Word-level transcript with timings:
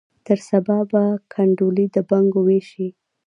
تر 0.27 0.39
سبا 0.49 0.77
به 0.91 1.03
کنډولي 1.33 1.85
د 1.95 1.97
بنګو 2.09 2.41
ویشي 2.47 2.87